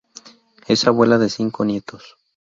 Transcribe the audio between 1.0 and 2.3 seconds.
de cinco nietos.